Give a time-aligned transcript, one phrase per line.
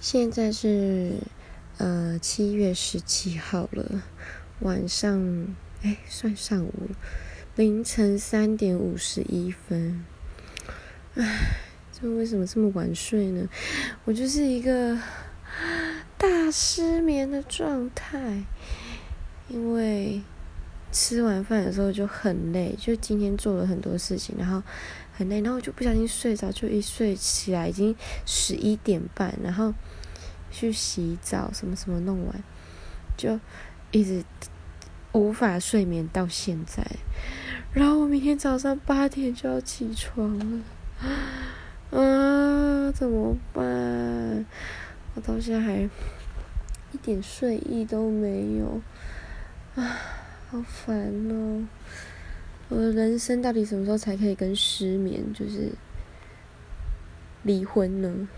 [0.00, 1.14] 现在是
[1.78, 4.02] 呃七月十七号了，
[4.60, 6.72] 晚上哎算上午，
[7.56, 10.04] 凌晨三点五十一分。
[11.14, 11.50] 唉，
[11.92, 13.48] 这为什么这么晚睡呢？
[14.04, 14.96] 我就是一个
[16.16, 18.44] 大失眠的状态，
[19.48, 20.22] 因为
[20.92, 24.62] 吃完饭的时候就很累，就今天做了很多事情，然后
[25.12, 27.94] 很累，然后我就不小心睡着，就一睡起来已经
[28.26, 29.74] 十一点半，然后。
[30.50, 32.42] 去洗澡，什么什么弄完，
[33.18, 33.38] 就
[33.90, 34.24] 一直
[35.12, 36.82] 无法睡眠到现在。
[37.70, 40.62] 然后我明天早上八点就要起床了，
[41.90, 44.46] 啊，怎么办？
[45.14, 45.82] 我到现在还
[46.92, 48.80] 一点睡意都没有，
[49.74, 49.98] 啊，
[50.50, 50.96] 好烦
[51.30, 51.66] 哦！
[52.70, 55.70] 我的人生到底什么时候才可以跟失眠就是
[57.42, 58.28] 离婚呢？